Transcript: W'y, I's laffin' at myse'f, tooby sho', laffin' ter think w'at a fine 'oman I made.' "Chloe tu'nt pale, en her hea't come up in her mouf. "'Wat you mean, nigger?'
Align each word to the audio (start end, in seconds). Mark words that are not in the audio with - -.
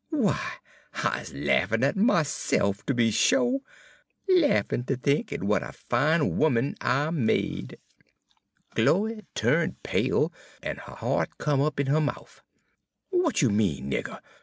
W'y, 0.11 0.35
I's 1.03 1.31
laffin' 1.31 1.83
at 1.83 1.95
myse'f, 1.95 2.83
tooby 2.87 3.11
sho', 3.13 3.59
laffin' 4.27 4.83
ter 4.83 4.95
think 4.95 5.29
w'at 5.29 5.61
a 5.61 5.71
fine 5.73 6.21
'oman 6.21 6.75
I 6.81 7.11
made.' 7.11 7.77
"Chloe 8.73 9.21
tu'nt 9.35 9.83
pale, 9.83 10.33
en 10.63 10.77
her 10.77 10.95
hea't 10.95 11.37
come 11.37 11.61
up 11.61 11.79
in 11.79 11.85
her 11.85 12.01
mouf. 12.01 12.41
"'Wat 13.11 13.43
you 13.43 13.51
mean, 13.51 13.91
nigger?' 13.91 14.19